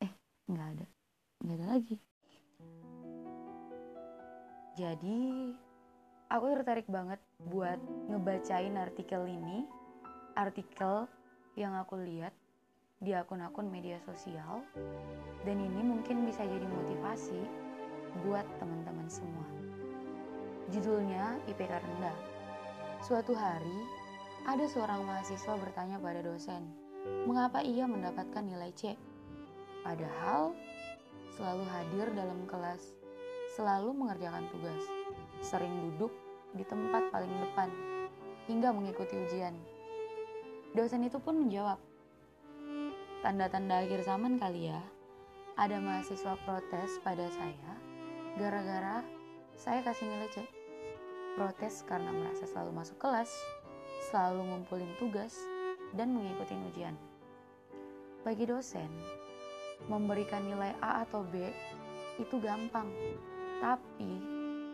Eh, 0.00 0.12
nggak 0.48 0.68
ada. 0.72 0.86
Nggak 1.44 1.56
ada 1.60 1.66
lagi. 1.68 1.96
Jadi, 4.78 5.52
aku 6.32 6.44
tertarik 6.54 6.88
banget 6.88 7.20
buat 7.50 7.76
ngebacain 8.08 8.78
artikel 8.78 9.26
ini. 9.28 9.68
Artikel 10.38 11.10
yang 11.58 11.74
aku 11.74 11.98
lihat 11.98 12.32
di 13.02 13.12
akun-akun 13.12 13.68
media 13.68 14.00
sosial. 14.06 14.64
Dan 15.44 15.60
ini 15.60 15.82
mungkin 15.82 16.24
bisa 16.24 16.40
jadi 16.46 16.64
motivasi 16.64 17.42
buat 18.24 18.46
teman-teman 18.62 19.10
semua. 19.10 19.57
Judulnya 20.68 21.40
IPK 21.48 21.80
rendah. 21.80 22.12
Suatu 23.00 23.32
hari, 23.32 23.88
ada 24.44 24.68
seorang 24.68 25.00
mahasiswa 25.00 25.56
bertanya 25.56 25.96
pada 25.96 26.20
dosen, 26.20 26.60
mengapa 27.24 27.64
ia 27.64 27.88
mendapatkan 27.88 28.44
nilai 28.44 28.68
C? 28.76 28.92
Padahal 29.80 30.52
selalu 31.32 31.64
hadir 31.72 32.12
dalam 32.12 32.44
kelas, 32.44 32.84
selalu 33.56 33.96
mengerjakan 33.96 34.44
tugas, 34.52 34.84
sering 35.40 35.72
duduk 35.88 36.12
di 36.52 36.68
tempat 36.68 37.08
paling 37.16 37.32
depan, 37.48 37.72
hingga 38.44 38.68
mengikuti 38.68 39.16
ujian. 39.16 39.56
Dosen 40.76 41.00
itu 41.00 41.16
pun 41.16 41.48
menjawab, 41.48 41.80
tanda-tanda 43.24 43.88
akhir 43.88 44.04
zaman 44.04 44.36
kali 44.36 44.68
ya, 44.68 44.84
ada 45.56 45.80
mahasiswa 45.80 46.36
protes 46.44 47.00
pada 47.00 47.24
saya 47.32 47.72
gara-gara 48.38 49.02
saya 49.58 49.82
kasih 49.82 50.06
nilai 50.06 50.30
C 50.30 50.57
protes 51.38 51.86
karena 51.86 52.10
merasa 52.10 52.50
selalu 52.50 52.82
masuk 52.82 52.98
kelas, 52.98 53.30
selalu 54.10 54.42
ngumpulin 54.42 54.90
tugas, 54.98 55.38
dan 55.94 56.10
mengikuti 56.10 56.58
ujian. 56.74 56.98
Bagi 58.26 58.42
dosen, 58.50 58.90
memberikan 59.86 60.42
nilai 60.42 60.74
A 60.82 61.06
atau 61.06 61.22
B 61.22 61.46
itu 62.18 62.42
gampang, 62.42 62.90
tapi 63.62 64.18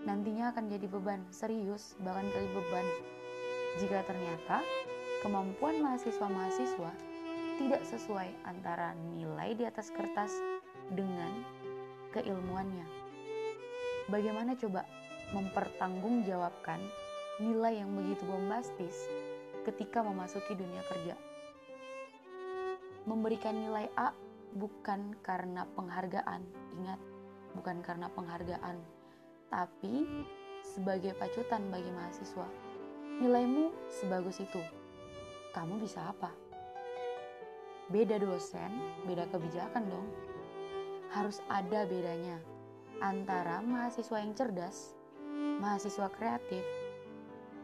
nantinya 0.08 0.56
akan 0.56 0.72
jadi 0.72 0.88
beban, 0.88 1.20
serius, 1.28 2.00
bahkan 2.00 2.24
kali 2.32 2.48
beban. 2.56 2.86
Jika 3.84 4.00
ternyata 4.08 4.64
kemampuan 5.20 5.84
mahasiswa-mahasiswa 5.84 6.92
tidak 7.60 7.84
sesuai 7.84 8.32
antara 8.48 8.96
nilai 9.12 9.52
di 9.52 9.68
atas 9.68 9.92
kertas 9.92 10.32
dengan 10.96 11.44
keilmuannya. 12.16 12.88
Bagaimana 14.08 14.56
coba 14.56 14.88
mempertanggungjawabkan 15.32 16.80
nilai 17.40 17.80
yang 17.82 17.90
begitu 17.96 18.22
bombastis 18.28 19.08
ketika 19.64 20.04
memasuki 20.04 20.52
dunia 20.54 20.84
kerja. 20.86 21.16
Memberikan 23.08 23.56
nilai 23.56 23.88
A 23.96 24.12
bukan 24.54 25.16
karena 25.24 25.66
penghargaan, 25.74 26.40
ingat, 26.78 27.00
bukan 27.58 27.82
karena 27.82 28.06
penghargaan, 28.12 28.76
tapi 29.50 30.06
sebagai 30.62 31.12
pacutan 31.18 31.68
bagi 31.68 31.90
mahasiswa. 31.90 32.48
Nilaimu 33.20 33.70
sebagus 33.90 34.40
itu, 34.40 34.62
kamu 35.52 35.82
bisa 35.82 36.10
apa? 36.10 36.32
Beda 37.92 38.16
dosen, 38.16 38.72
beda 39.04 39.28
kebijakan 39.28 39.84
dong. 39.86 40.08
Harus 41.12 41.38
ada 41.46 41.84
bedanya 41.84 42.40
antara 42.98 43.60
mahasiswa 43.60 44.18
yang 44.22 44.32
cerdas 44.32 44.96
mahasiswa 45.62 46.10
kreatif, 46.14 46.64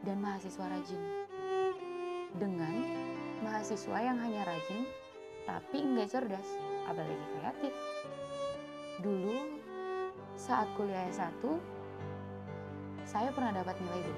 dan 0.05 0.17
mahasiswa 0.23 0.65
rajin. 0.65 1.03
Dengan 2.39 2.75
mahasiswa 3.43 3.99
yang 3.99 4.19
hanya 4.23 4.47
rajin 4.47 4.87
tapi 5.49 5.83
enggak 5.83 6.13
cerdas, 6.13 6.47
apalagi 6.87 7.27
kreatif. 7.41 7.75
Dulu 9.03 9.61
saat 10.39 10.69
kuliah 10.79 11.11
S1, 11.11 11.43
saya 13.09 13.35
pernah 13.35 13.51
dapat 13.51 13.75
nilai 13.83 14.01
D. 14.05 14.09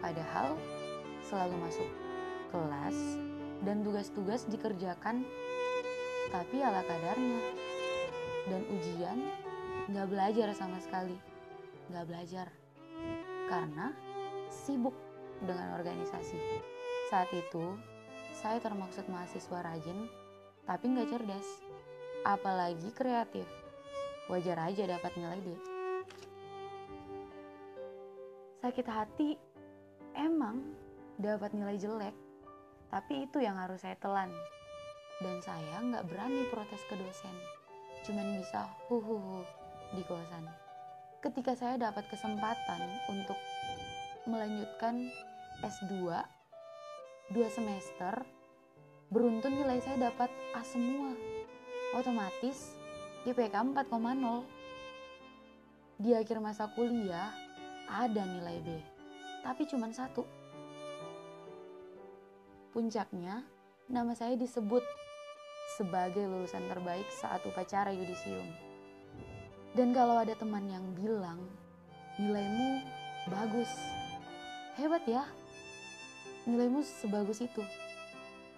Padahal 0.00 0.56
selalu 1.22 1.56
masuk 1.62 1.88
kelas 2.50 2.98
dan 3.62 3.84
tugas-tugas 3.84 4.48
dikerjakan 4.48 5.22
tapi 6.34 6.56
ala 6.64 6.82
kadarnya. 6.82 7.40
Dan 8.48 8.64
ujian 8.72 9.18
nggak 9.92 10.08
belajar 10.10 10.48
sama 10.56 10.80
sekali 10.80 11.29
nggak 11.90 12.06
belajar 12.06 12.46
karena 13.50 13.90
sibuk 14.50 14.94
dengan 15.42 15.74
organisasi. 15.74 16.38
Saat 17.10 17.34
itu, 17.34 17.74
saya 18.38 18.62
termaksud 18.62 19.10
mahasiswa 19.10 19.58
rajin, 19.66 20.06
tapi 20.64 20.84
nggak 20.94 21.10
cerdas, 21.10 21.48
apalagi 22.22 22.88
kreatif. 22.94 23.46
Wajar 24.30 24.70
aja 24.70 24.86
dapat 24.86 25.12
nilai 25.18 25.40
D. 25.42 25.48
Sakit 28.62 28.86
hati, 28.86 29.34
emang 30.14 30.62
dapat 31.18 31.50
nilai 31.50 31.74
jelek, 31.74 32.14
tapi 32.94 33.26
itu 33.26 33.42
yang 33.42 33.58
harus 33.58 33.82
saya 33.82 33.98
telan. 33.98 34.30
Dan 35.18 35.42
saya 35.42 35.82
nggak 35.82 36.06
berani 36.06 36.46
protes 36.48 36.80
ke 36.86 36.94
dosen, 36.94 37.34
cuman 38.06 38.38
bisa 38.38 38.70
huhuhu 38.86 39.42
di 39.98 40.06
kosan. 40.06 40.69
Ketika 41.20 41.52
saya 41.52 41.76
dapat 41.76 42.08
kesempatan 42.08 42.80
untuk 43.12 43.36
melanjutkan 44.24 45.12
S2 45.60 46.16
dua 47.30 47.48
semester 47.52 48.24
beruntun 49.12 49.52
nilai 49.52 49.84
saya 49.84 50.10
dapat 50.10 50.32
A 50.56 50.64
semua. 50.64 51.12
Otomatis 51.92 52.78
IPK 53.28 53.52
4,0 53.52 53.92
di 56.00 56.16
akhir 56.16 56.40
masa 56.40 56.72
kuliah 56.72 57.28
ada 57.90 58.22
nilai 58.24 58.56
B 58.64 58.68
tapi 59.44 59.68
cuma 59.68 59.92
satu. 59.92 60.24
Puncaknya 62.70 63.44
nama 63.90 64.14
saya 64.14 64.38
disebut 64.38 64.80
sebagai 65.76 66.24
lulusan 66.24 66.64
terbaik 66.70 67.04
saat 67.10 67.42
upacara 67.44 67.90
yudisium 67.90 68.69
dan 69.76 69.94
kalau 69.94 70.18
ada 70.18 70.34
teman 70.34 70.66
yang 70.66 70.84
bilang 70.94 71.40
nilaimu 72.18 72.84
bagus. 73.30 73.70
Hebat 74.78 75.04
ya. 75.04 75.24
Nilaimu 76.48 76.80
sebagus 76.82 77.44
itu. 77.44 77.62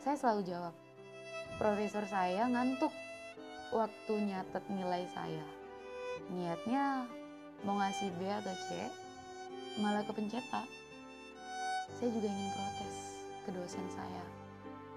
Saya 0.01 0.17
selalu 0.19 0.43
jawab 0.47 0.75
profesor 1.61 2.03
saya 2.09 2.49
ngantuk 2.49 2.91
waktu 3.75 4.13
nyatet 4.29 4.65
nilai 4.71 5.05
saya. 5.13 5.47
Niatnya 6.31 7.07
mau 7.63 7.79
ngasih 7.79 8.11
B 8.19 8.27
atau 8.27 8.55
C 8.69 8.91
malah 9.81 10.05
kepencet 10.05 10.45
A 10.53 10.65
saya 12.03 12.09
juga 12.19 12.29
ingin 12.29 12.51
protes 12.51 12.97
ke 13.47 13.51
dosen 13.55 13.87
saya 13.93 14.25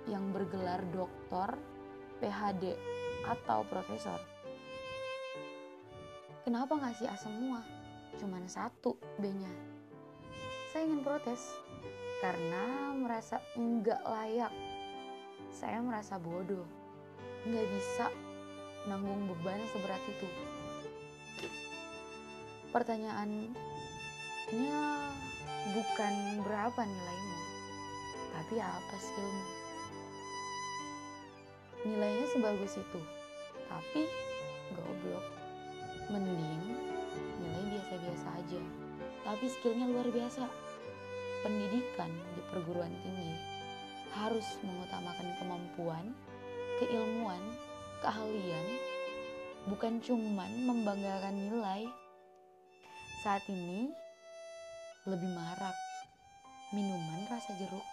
yang 0.09 0.33
bergelar 0.33 0.81
doktor, 0.93 1.57
PhD, 2.17 2.77
atau 3.25 3.61
profesor. 3.69 4.21
Kenapa 6.45 6.77
ngasih 6.77 7.09
A 7.09 7.17
semua? 7.17 7.65
Cuman 8.21 8.45
satu 8.45 9.01
B-nya. 9.17 9.49
Saya 10.69 10.85
ingin 10.85 11.01
protes 11.01 11.41
karena 12.21 12.93
merasa 12.93 13.41
enggak 13.57 13.97
layak. 14.05 14.53
Saya 15.49 15.81
merasa 15.81 16.21
bodoh. 16.21 16.69
Nggak 17.49 17.65
bisa 17.65 18.13
nanggung 18.85 19.25
beban 19.25 19.57
seberat 19.73 19.97
itu. 20.05 20.29
Pertanyaannya 22.69 23.49
bukan 25.73 26.13
berapa 26.45 26.81
nilaimu, 26.85 27.37
tapi 28.37 28.55
apa 28.61 28.95
skillmu. 29.01 29.45
Nilainya 31.89 32.25
sebagus 32.29 32.77
itu, 32.77 33.01
tapi 33.65 34.05
goblok. 34.77 35.44
Mending 36.05 36.77
nilai 37.41 37.63
biasa-biasa 37.73 38.27
aja, 38.37 38.61
tapi 39.25 39.45
skillnya 39.49 39.89
luar 39.89 40.05
biasa. 40.13 40.45
Pendidikan 41.41 42.09
di 42.33 42.41
perguruan 42.49 42.93
tinggi 43.01 43.33
harus 44.13 44.45
mengutamakan 44.61 45.29
kemampuan, 45.41 46.05
keilmuan, 46.81 47.41
keahlian, 48.05 48.67
bukan 49.69 49.97
cuman 50.01 50.51
membanggakan 50.65 51.35
nilai. 51.35 51.89
Saat 53.25 53.45
ini 53.49 53.89
lebih 55.09 55.29
marak 55.33 55.73
minuman 56.73 57.25
rasa 57.29 57.53
jeruk 57.57 57.85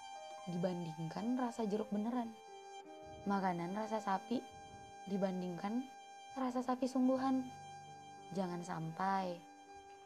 dibandingkan 0.52 1.40
rasa 1.40 1.64
jeruk 1.64 1.88
beneran. 1.88 2.28
Makanan 3.24 3.72
rasa 3.72 4.02
sapi 4.02 4.42
dibandingkan 5.08 5.84
rasa 6.36 6.60
sapi 6.60 6.88
sungguhan. 6.88 7.61
Jangan 8.32 8.64
sampai 8.64 9.36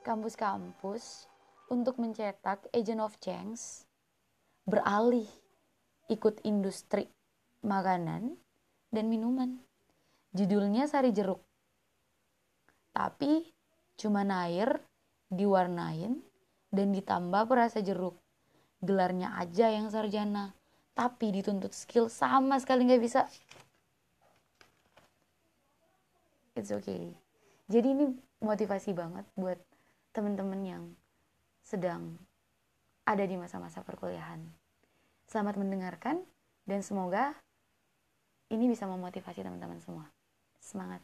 kampus-kampus 0.03 1.31
untuk 1.71 2.03
mencetak 2.03 2.67
agent 2.75 2.99
of 2.99 3.15
change 3.23 3.87
beralih 4.67 5.27
ikut 6.11 6.43
industri 6.43 7.07
makanan 7.63 8.35
dan 8.91 9.07
minuman. 9.07 9.63
Judulnya 10.35 10.91
sari 10.91 11.15
jeruk. 11.15 11.39
Tapi 12.91 13.47
cuma 13.95 14.27
air 14.47 14.83
diwarnain 15.31 16.19
dan 16.75 16.89
ditambah 16.91 17.47
perasa 17.47 17.79
jeruk. 17.79 18.19
Gelarnya 18.83 19.39
aja 19.39 19.71
yang 19.71 19.87
sarjana, 19.87 20.51
tapi 20.99 21.31
dituntut 21.31 21.73
skill 21.73 22.11
sama 22.11 22.59
sekali 22.59 22.91
nggak 22.91 23.03
bisa. 23.03 23.23
It's 26.57 26.75
okay. 26.75 27.26
Jadi 27.67 27.89
ini 27.99 28.07
motivasi 28.47 28.95
banget 28.95 29.27
buat 29.35 29.59
temen-temen 30.15 30.61
yang 30.63 30.85
sedang 31.67 32.15
ada 33.03 33.27
di 33.27 33.35
masa-masa 33.35 33.83
perkuliahan. 33.83 34.39
Selamat 35.27 35.59
mendengarkan 35.59 36.23
dan 36.63 36.87
semoga 36.87 37.35
ini 38.55 38.71
bisa 38.71 38.87
memotivasi 38.87 39.43
teman-teman 39.43 39.83
semua. 39.83 40.07
Semangat! 40.63 41.03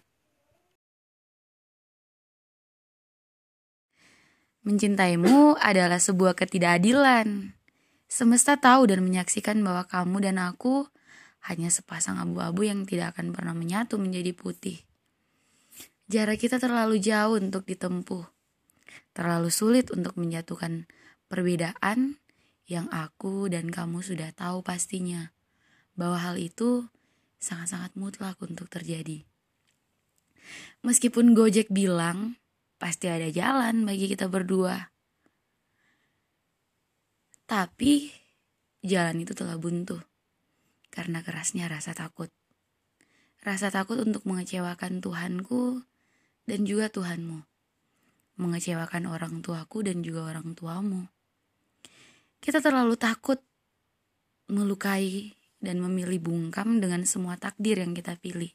Mencintaimu 4.63 5.59
adalah 5.59 5.99
sebuah 5.99 6.39
ketidakadilan. 6.39 7.59
Semesta 8.07 8.55
tahu 8.55 8.87
dan 8.87 9.03
menyaksikan 9.03 9.59
bahwa 9.59 9.83
kamu 9.91 10.31
dan 10.31 10.39
aku 10.39 10.87
hanya 11.43 11.67
sepasang 11.75 12.23
abu-abu 12.23 12.63
yang 12.63 12.87
tidak 12.87 13.19
akan 13.19 13.35
pernah 13.35 13.59
menyatu 13.59 13.99
menjadi 13.99 14.31
putih. 14.31 14.87
Jarak 16.11 16.43
kita 16.43 16.59
terlalu 16.59 16.99
jauh 16.99 17.39
untuk 17.39 17.67
ditempuh. 17.67 18.27
Terlalu 19.13 19.51
sulit 19.53 19.93
untuk 19.95 20.19
menjatuhkan 20.19 20.89
perbedaan 21.29 22.23
yang 22.67 22.89
aku 22.91 23.51
dan 23.53 23.69
kamu 23.69 24.03
sudah 24.03 24.33
tahu 24.35 24.65
pastinya. 24.65 25.31
Bahwa 25.95 26.19
hal 26.19 26.41
itu 26.41 26.89
sangat-sangat 27.43 27.95
mutlak 27.99 28.39
untuk 28.41 28.71
terjadi. 28.71 29.27
Meskipun 30.83 31.35
Gojek 31.39 31.71
bilang 31.71 32.41
pasti 32.83 33.07
ada 33.07 33.31
jalan 33.31 33.87
bagi 33.87 34.11
kita 34.11 34.27
berdua. 34.27 34.91
Tapi 37.47 38.11
jalan 38.83 39.23
itu 39.23 39.37
telah 39.37 39.55
buntu 39.61 40.01
karena 40.91 41.23
kerasnya 41.23 41.71
rasa 41.71 41.95
takut. 41.95 42.29
Rasa 43.43 43.75
takut 43.75 43.99
untuk 43.99 44.23
mengecewakan 44.27 45.03
Tuhanku 45.03 45.83
dan 46.47 46.67
juga 46.67 46.91
Tuhanmu. 46.91 47.45
Mengecewakan 48.41 49.07
orang 49.07 49.45
tuaku 49.45 49.85
dan 49.87 50.01
juga 50.01 50.27
orang 50.27 50.57
tuamu. 50.57 51.07
Kita 52.43 52.59
terlalu 52.59 52.99
takut 52.99 53.39
melukai 54.51 55.37
dan 55.63 55.79
memilih 55.79 56.19
bungkam 56.19 56.83
dengan 56.83 57.07
semua 57.07 57.39
takdir 57.39 57.79
yang 57.79 57.95
kita 57.95 58.19
pilih. 58.19 58.51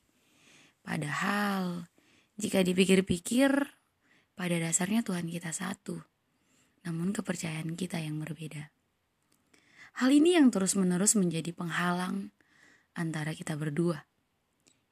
Padahal, 0.83 1.87
jika 2.35 2.61
dipikir-pikir, 2.61 3.49
pada 4.37 4.55
dasarnya 4.61 5.01
Tuhan 5.01 5.25
kita 5.25 5.49
satu, 5.49 5.97
namun 6.85 7.09
kepercayaan 7.15 7.73
kita 7.73 7.97
yang 7.97 8.21
berbeda. 8.21 8.69
Hal 9.97 10.13
ini 10.13 10.37
yang 10.37 10.53
terus-menerus 10.53 11.17
menjadi 11.17 11.49
penghalang 11.57 12.29
antara 12.93 13.33
kita 13.33 13.57
berdua, 13.57 14.05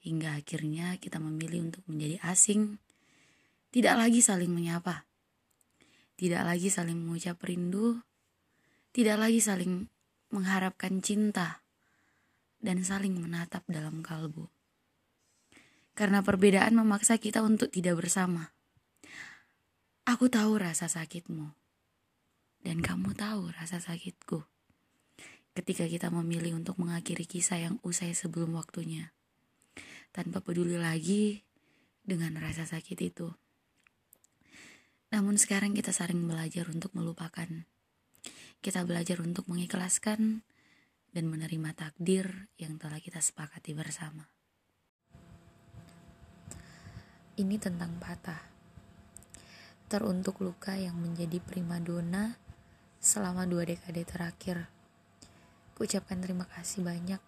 hingga 0.01 0.33
akhirnya 0.41 0.97
kita 0.97 1.21
memilih 1.21 1.69
untuk 1.69 1.85
menjadi 1.85 2.17
asing, 2.25 2.81
tidak 3.75 3.99
lagi 3.99 4.23
saling 4.23 4.55
menyapa, 4.55 5.03
tidak 6.15 6.47
lagi 6.47 6.71
saling 6.71 6.95
mengucap 6.95 7.35
rindu, 7.43 7.99
tidak 8.95 9.19
lagi 9.19 9.43
saling 9.43 9.91
mengharapkan 10.31 11.03
cinta, 11.03 11.59
dan 12.63 12.87
saling 12.87 13.19
menatap 13.19 13.67
dalam 13.67 13.99
kalbu. 13.99 14.47
Karena 15.91 16.23
perbedaan 16.23 16.71
memaksa 16.79 17.19
kita 17.19 17.43
untuk 17.43 17.67
tidak 17.67 17.99
bersama 17.99 18.55
Aku 20.07 20.31
tahu 20.31 20.55
rasa 20.55 20.87
sakitmu, 20.87 21.51
dan 22.63 22.79
kamu 22.79 23.11
tahu 23.11 23.51
rasa 23.51 23.83
sakitku. 23.83 24.47
Ketika 25.51 25.83
kita 25.83 26.07
memilih 26.15 26.55
untuk 26.55 26.79
mengakhiri 26.79 27.27
kisah 27.27 27.59
yang 27.59 27.75
usai 27.83 28.15
sebelum 28.15 28.55
waktunya, 28.55 29.11
tanpa 30.15 30.39
peduli 30.39 30.79
lagi 30.79 31.43
dengan 32.07 32.39
rasa 32.39 32.63
sakit 32.63 32.99
itu. 33.03 33.35
Namun 35.15 35.39
sekarang 35.39 35.71
kita 35.71 35.95
saling 35.95 36.27
belajar 36.27 36.67
untuk 36.67 36.91
melupakan. 36.91 37.47
Kita 38.59 38.83
belajar 38.83 39.23
untuk 39.23 39.47
mengikhlaskan 39.47 40.43
dan 41.15 41.31
menerima 41.31 41.71
takdir 41.71 42.51
yang 42.59 42.75
telah 42.75 42.99
kita 42.99 43.23
sepakati 43.23 43.71
bersama. 43.71 44.27
Ini 47.39 47.55
tentang 47.63 47.95
patah 47.95 48.43
teruntuk 49.87 50.43
luka 50.43 50.75
yang 50.75 50.99
menjadi 50.99 51.39
primadona 51.39 52.35
selama 52.99 53.47
dua 53.47 53.63
dekade 53.71 54.03
terakhir. 54.03 54.67
Kucapkan 55.79 56.19
terima 56.19 56.43
kasih 56.43 56.83
banyak 56.83 57.23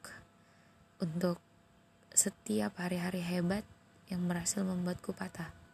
untuk 1.00 1.39
setiap 2.12 2.84
hari-hari 2.84 3.23
hebat 3.23 3.63
yang 4.12 4.28
berhasil 4.28 4.60
membuatku 4.67 5.15
patah. 5.15 5.66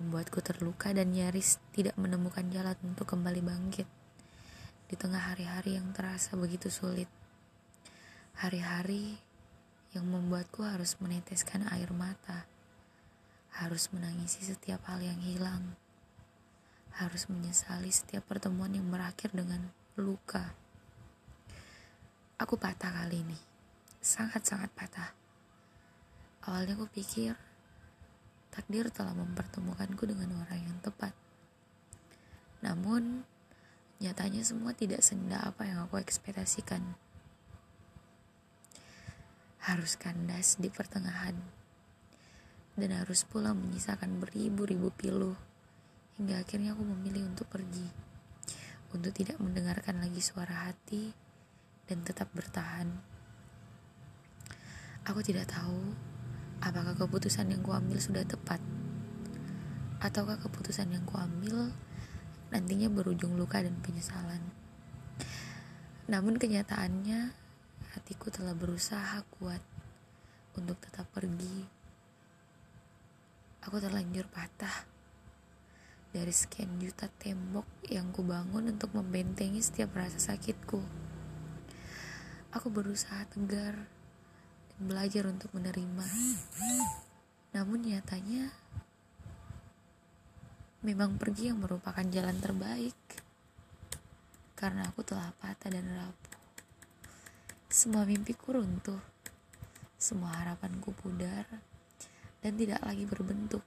Membuatku 0.00 0.40
terluka 0.40 0.96
dan 0.96 1.12
nyaris 1.12 1.60
tidak 1.76 1.92
menemukan 2.00 2.48
jalan 2.48 2.74
untuk 2.80 3.04
kembali 3.12 3.44
bangkit 3.44 3.84
di 4.88 4.96
tengah 4.96 5.20
hari-hari 5.20 5.76
yang 5.76 5.92
terasa 5.92 6.40
begitu 6.40 6.72
sulit. 6.72 7.06
Hari-hari 8.40 9.20
yang 9.92 10.08
membuatku 10.08 10.64
harus 10.64 10.96
meneteskan 11.04 11.68
air 11.68 11.92
mata, 11.92 12.48
harus 13.60 13.92
menangisi 13.92 14.40
setiap 14.40 14.80
hal 14.88 15.04
yang 15.04 15.20
hilang, 15.20 15.76
harus 16.96 17.28
menyesali 17.28 17.92
setiap 17.92 18.24
pertemuan 18.24 18.72
yang 18.72 18.88
berakhir 18.88 19.36
dengan 19.36 19.68
luka. 20.00 20.56
Aku 22.40 22.56
patah 22.56 23.04
kali 23.04 23.20
ini, 23.20 23.38
sangat-sangat 24.00 24.72
patah. 24.72 25.12
Awalnya 26.48 26.72
aku 26.80 26.88
pikir 26.88 27.49
takdir 28.50 28.90
telah 28.90 29.14
mempertemukanku 29.14 30.06
dengan 30.06 30.34
orang 30.42 30.60
yang 30.60 30.78
tepat. 30.82 31.14
Namun, 32.60 33.24
nyatanya 34.02 34.42
semua 34.42 34.74
tidak 34.74 35.00
senda 35.00 35.40
apa 35.40 35.64
yang 35.64 35.86
aku 35.86 36.02
ekspektasikan. 36.02 36.82
Harus 39.64 39.94
kandas 39.94 40.58
di 40.58 40.66
pertengahan, 40.68 41.36
dan 42.74 42.90
harus 42.96 43.22
pula 43.22 43.54
menyisakan 43.54 44.18
beribu-ribu 44.18 44.90
pilu, 44.92 45.38
hingga 46.18 46.42
akhirnya 46.42 46.74
aku 46.74 46.82
memilih 46.84 47.28
untuk 47.28 47.46
pergi, 47.48 47.86
untuk 48.90 49.14
tidak 49.14 49.38
mendengarkan 49.38 50.02
lagi 50.02 50.18
suara 50.18 50.68
hati, 50.68 51.12
dan 51.86 52.02
tetap 52.02 52.28
bertahan. 52.34 52.88
Aku 55.08 55.24
tidak 55.24 55.48
tahu 55.48 56.09
apakah 56.60 56.92
keputusan 56.96 57.48
yang 57.48 57.64
kuambil 57.64 57.96
sudah 57.96 58.24
tepat? 58.24 58.60
Ataukah 60.00 60.40
keputusan 60.40 60.92
yang 60.92 61.04
kuambil 61.08 61.72
nantinya 62.52 62.88
berujung 62.92 63.36
luka 63.36 63.60
dan 63.64 63.76
penyesalan? 63.80 64.40
Namun 66.08 66.36
kenyataannya 66.36 67.32
hatiku 67.96 68.28
telah 68.28 68.52
berusaha 68.52 69.24
kuat 69.40 69.60
untuk 70.56 70.76
tetap 70.80 71.08
pergi. 71.12 71.64
Aku 73.64 73.76
terlanjur 73.76 74.24
patah 74.28 74.88
dari 76.10 76.32
sekian 76.34 76.80
juta 76.82 77.06
tembok 77.06 77.68
yang 77.86 78.10
kubangun 78.10 78.74
untuk 78.74 78.90
membentengi 78.96 79.62
setiap 79.62 79.94
rasa 79.94 80.18
sakitku. 80.18 80.82
Aku 82.50 82.66
berusaha 82.66 83.22
tegar 83.30 83.86
belajar 84.80 85.28
untuk 85.28 85.52
menerima. 85.52 86.06
Namun 87.52 87.84
nyatanya 87.84 88.48
memang 90.80 91.20
pergi 91.20 91.52
yang 91.52 91.60
merupakan 91.60 92.04
jalan 92.08 92.40
terbaik. 92.40 92.96
Karena 94.56 94.88
aku 94.88 95.04
telah 95.04 95.32
patah 95.36 95.68
dan 95.68 95.84
rapuh. 95.84 96.40
Semua 97.68 98.08
mimpiku 98.08 98.56
runtuh. 98.56 99.00
Semua 100.00 100.32
harapanku 100.40 100.96
pudar 100.96 101.44
dan 102.40 102.56
tidak 102.56 102.80
lagi 102.80 103.04
berbentuk. 103.04 103.60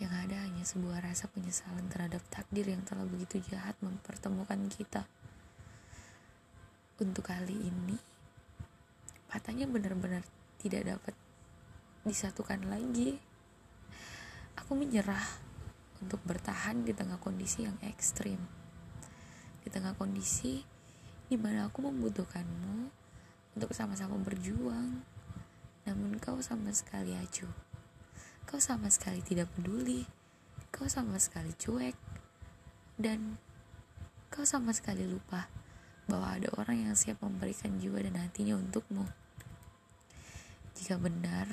Yang 0.00 0.12
ada 0.28 0.36
hanya 0.44 0.64
sebuah 0.64 1.04
rasa 1.04 1.28
penyesalan 1.28 1.88
terhadap 1.92 2.24
takdir 2.28 2.68
yang 2.68 2.84
telah 2.84 3.04
begitu 3.04 3.40
jahat 3.52 3.76
mempertemukan 3.84 4.60
kita. 4.68 5.04
Untuk 6.96 7.28
kali 7.28 7.52
ini, 7.52 8.15
katanya 9.36 9.68
benar-benar 9.68 10.24
tidak 10.56 10.96
dapat 10.96 11.12
disatukan 12.08 12.64
lagi. 12.72 13.20
Aku 14.56 14.72
menyerah 14.72 15.20
untuk 16.00 16.24
bertahan 16.24 16.88
di 16.88 16.96
tengah 16.96 17.20
kondisi 17.20 17.68
yang 17.68 17.76
ekstrim. 17.84 18.40
Di 19.60 19.68
tengah 19.68 19.92
kondisi 19.92 20.64
di 21.28 21.36
mana 21.36 21.68
aku 21.68 21.84
membutuhkanmu 21.84 22.88
untuk 23.60 23.76
sama-sama 23.76 24.16
berjuang. 24.24 25.04
Namun 25.84 26.16
kau 26.16 26.40
sama 26.40 26.72
sekali 26.72 27.12
acuh. 27.12 27.52
Kau 28.48 28.56
sama 28.56 28.88
sekali 28.88 29.20
tidak 29.20 29.52
peduli. 29.52 30.08
Kau 30.72 30.88
sama 30.88 31.20
sekali 31.20 31.52
cuek. 31.52 31.92
Dan 32.96 33.36
kau 34.32 34.48
sama 34.48 34.72
sekali 34.72 35.04
lupa 35.04 35.52
bahwa 36.08 36.40
ada 36.40 36.48
orang 36.56 36.88
yang 36.88 36.94
siap 36.96 37.20
memberikan 37.20 37.76
jiwa 37.76 38.00
dan 38.00 38.16
hatinya 38.16 38.56
untukmu. 38.56 39.25
Jika 40.76 41.00
benar 41.00 41.48